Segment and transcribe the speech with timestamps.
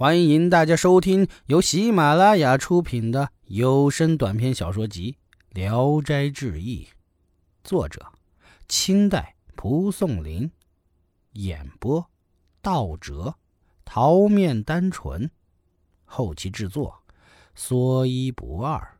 [0.00, 5.12] 欢迎大家收听由喜马拉雅出品的有声短篇小说集
[5.50, 6.86] 《聊斋志异》，
[7.62, 8.10] 作者：
[8.66, 10.50] 清代蒲松龄，
[11.32, 12.08] 演播：
[12.62, 13.34] 道哲、
[13.84, 15.30] 桃面单纯，
[16.06, 17.02] 后期制作：
[17.54, 18.96] 说一不二。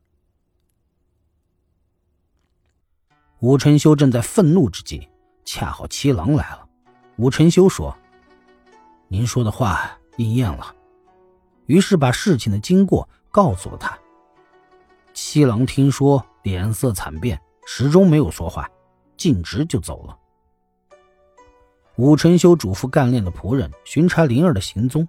[3.38, 5.08] 武晨修正在愤怒之际，
[5.46, 6.68] 恰好七郎来了。
[7.16, 7.96] 武晨修说
[9.08, 10.76] ：“您说的话应验了。”
[11.70, 13.96] 于是把事情的经过告诉了他。
[15.14, 18.68] 七郎听说，脸色惨变，始终没有说话，
[19.16, 20.16] 径直就走了。
[21.94, 25.06] 武晨修嘱咐干练的仆人巡查灵儿的行踪。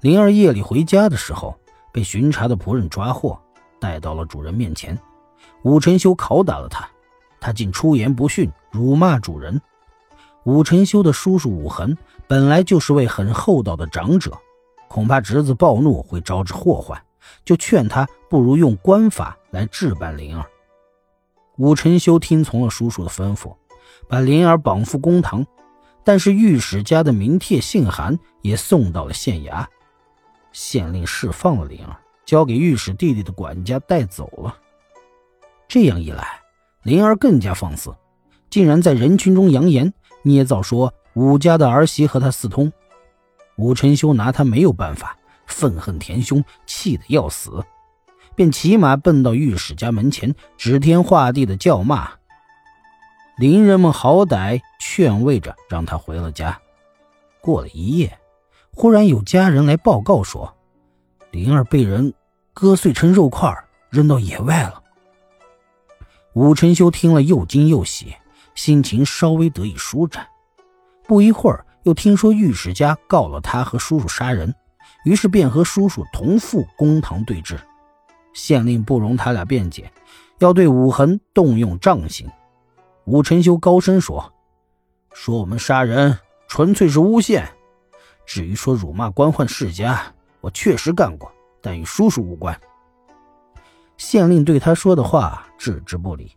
[0.00, 1.58] 灵儿夜里回家的时候，
[1.92, 3.36] 被巡查的仆人抓获，
[3.80, 4.96] 带到了主人面前。
[5.64, 6.88] 武晨修拷打了他，
[7.40, 9.60] 他竟出言不逊，辱骂主人。
[10.44, 11.96] 武晨修的叔叔武恒
[12.28, 14.40] 本来就是位很厚道的长者。
[14.90, 17.00] 恐怕侄子暴怒会招致祸患，
[17.44, 20.44] 就劝他不如用官法来置办灵儿。
[21.58, 23.54] 武晨修听从了叔叔的吩咐，
[24.08, 25.46] 把灵儿绑赴公堂。
[26.02, 29.64] 但是御史家的名帖信函也送到了县衙，
[30.50, 34.56] 县令释放了灵儿，交给御史弟弟的管家带走了。
[35.68, 36.40] 这样一来，
[36.82, 37.94] 灵儿更加放肆，
[38.48, 42.72] 竟然在人群中扬言捏造说武家的儿媳和他私通。
[43.60, 45.14] 武晨修拿他没有办法，
[45.46, 47.62] 愤恨填胸，气得要死，
[48.34, 52.10] 便骑马奔到御史家门前，指天画地的叫骂。
[53.36, 56.58] 邻人们好歹劝慰着，让他回了家。
[57.42, 58.18] 过了一夜，
[58.72, 60.56] 忽然有家人来报告说，
[61.30, 62.14] 灵儿被人
[62.54, 63.54] 割碎成肉块，
[63.90, 64.82] 扔到野外了。
[66.32, 68.14] 武晨修听了，又惊又喜，
[68.54, 70.26] 心情稍微得以舒展。
[71.06, 71.66] 不一会儿。
[71.84, 74.54] 又听说御史家告了他和叔叔杀人，
[75.04, 77.58] 于是便和叔叔同赴公堂对质。
[78.32, 79.90] 县令不容他俩辩解，
[80.38, 82.30] 要对武恒动用杖刑。
[83.06, 84.32] 武承修高声说
[85.12, 87.48] ：“说我们杀人纯粹是诬陷。
[88.26, 90.00] 至于说辱骂官宦世家，
[90.40, 92.58] 我确实干过，但与叔叔无关。”
[93.96, 96.36] 县令对他说的话置之不理。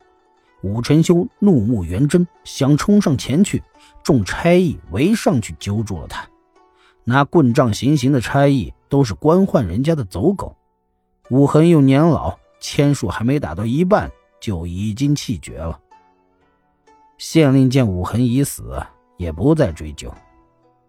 [0.64, 3.62] 武晨修怒目圆睁，想冲上前去。
[4.02, 6.26] 众差役围上去揪住了他，
[7.04, 10.56] 拿棍杖行刑的差役都是官宦人家的走狗。
[11.30, 15.80] 武恒又年老，签数还没打到一半，就已经气绝了。
[17.18, 18.82] 县令见武恒已死，
[19.18, 20.14] 也不再追究。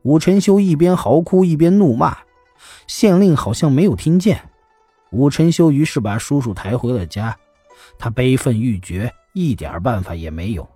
[0.03, 2.17] 武晨修一边嚎哭一边怒骂，
[2.87, 4.41] 县令好像没有听见。
[5.11, 7.37] 武晨修于是把叔叔抬回了家，
[7.99, 10.67] 他悲愤欲绝，一点办法也没有，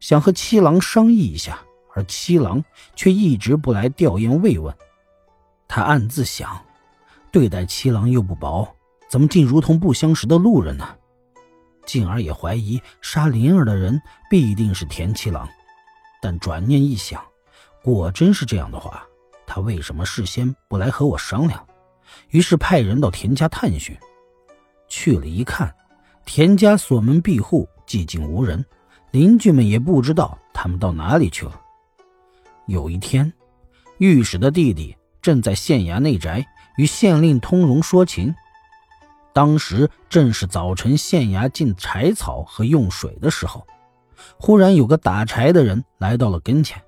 [0.00, 1.60] 想和七郎商议一下。
[1.92, 4.72] 而七郎却一直不来吊唁慰问，
[5.66, 6.64] 他暗自想：
[7.32, 8.66] 对待七郎又不薄，
[9.08, 10.96] 怎么竟如同不相识的路人呢？
[11.84, 14.00] 进而也怀疑杀灵儿的人
[14.30, 15.48] 必定是田七郎。
[16.22, 17.20] 但转念一想，
[17.82, 19.04] 果真是这样的话，
[19.44, 21.66] 他为什么事先不来和我商量？
[22.28, 23.96] 于是派人到田家探寻。
[24.86, 25.74] 去了一看，
[26.24, 28.64] 田家锁门闭户，寂静无人，
[29.10, 31.60] 邻居们也不知道他们到哪里去了。
[32.66, 33.32] 有一天，
[33.98, 36.46] 御史的弟弟正在县衙内宅
[36.76, 38.32] 与县令通融说情。
[39.32, 43.66] 当时正是早晨县衙进柴草和用水的时候，
[44.38, 46.80] 忽然有个打柴的人来到了跟前，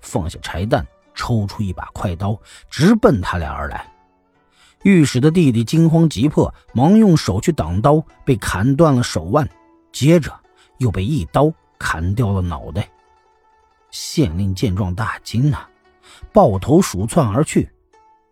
[0.00, 2.34] 放下柴担，抽出一把快刀，
[2.70, 3.86] 直奔他俩而来。
[4.84, 9.46] 御史的弟弟惊慌急迫，忙用手去挡刀，被砍断了手腕，
[9.92, 10.32] 接着
[10.78, 12.88] 又被一刀砍掉了脑袋。
[13.90, 15.68] 县令见状大惊啊，
[16.32, 17.70] 抱头鼠窜而去。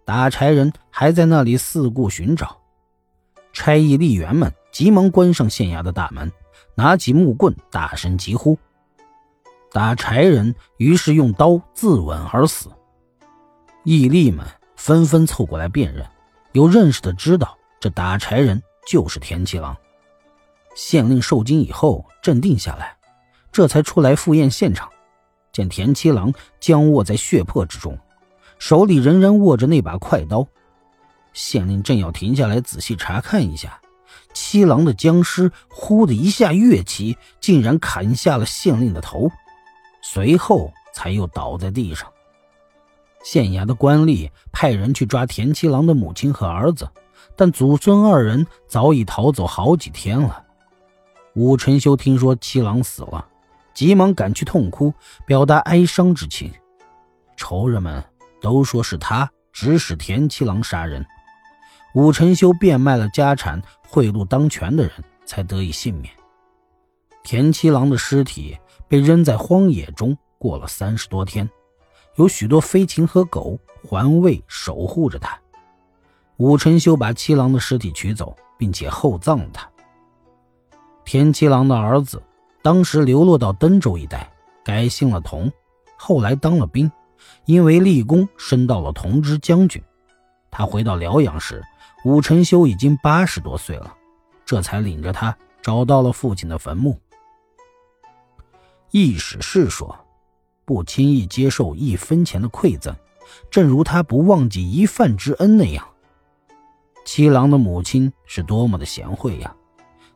[0.04, 2.58] 打柴人还在那里四顾寻找。
[3.52, 6.30] 差役吏员们急忙关上县衙的大门，
[6.74, 8.58] 拿起木棍，大声疾呼。
[9.72, 12.70] 打柴人于是用刀自刎而死。
[13.84, 16.06] 义吏们纷纷凑过来辨认，
[16.52, 19.76] 有认识的知道这打柴人就是田七郎。
[20.74, 22.96] 县令受惊以后镇定下来，
[23.52, 24.88] 这才出来赴宴现场。
[25.52, 27.96] 见田七郎僵卧在血泊之中，
[28.58, 30.46] 手里仍然握着那把快刀。
[31.32, 33.80] 县令正要停下来仔细查看一下，
[34.32, 39.30] 七郎的僵尸忽的一下跃起，竟然砍下了县令的头，
[40.02, 42.08] 随后才又倒在地上。
[43.24, 46.88] 县衙的官吏派人去抓田七郎的母亲和儿子，
[47.34, 50.43] 但祖孙二人早已逃走好几天了。
[51.34, 53.28] 武晨修听说七郎死了。
[53.74, 54.94] 急忙赶去痛哭，
[55.26, 56.52] 表达哀伤之情。
[57.36, 58.02] 仇人们
[58.40, 61.04] 都说是他指使田七郎杀人。
[61.94, 64.92] 武承修变卖了家产，贿赂当权的人，
[65.26, 66.14] 才得以幸免。
[67.24, 68.56] 田七郎的尸体
[68.86, 71.50] 被扔在荒野中，过了三十多天，
[72.14, 75.36] 有许多飞禽和狗环卫守护着他。
[76.36, 79.68] 武承修把七郎的尸体取走，并且厚葬了他。
[81.04, 82.22] 田七郎的儿子
[82.62, 84.32] 当时流落到登州一带，
[84.64, 85.52] 改姓了童，
[85.96, 86.90] 后来当了兵，
[87.44, 89.82] 因为立功升到了同知将军。
[90.50, 91.62] 他回到辽阳时，
[92.04, 93.94] 武承修已经八十多岁了，
[94.46, 96.98] 这才领着他找到了父亲的坟墓。
[98.90, 99.98] 易史是说
[100.64, 102.94] ：“不轻易接受一分钱的馈赠，
[103.50, 105.86] 正如他不忘记一饭之恩那样。”
[107.04, 109.54] 七郎的母亲是多么的贤惠呀！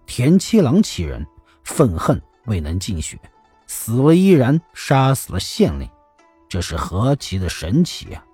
[0.08, 1.24] 田七郎其人
[1.62, 3.16] 愤恨未能尽雪，
[3.66, 5.88] 死了依然杀死了县令，
[6.48, 8.24] 这是何其的神奇呀！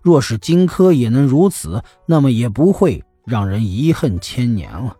[0.00, 4.96] 若是荆轲也能如此，那么也不会让人遗恨千年了。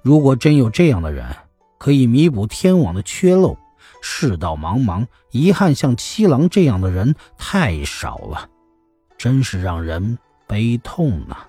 [0.00, 1.36] 如果真有这样的人，
[1.78, 3.56] 可以弥补天网的缺漏，
[4.00, 8.48] 世道茫茫，遗憾像七郎这样的人太少了，
[9.16, 10.18] 真是让人。
[10.44, 11.48] 悲痛啊！